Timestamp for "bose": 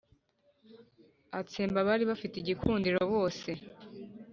3.13-3.49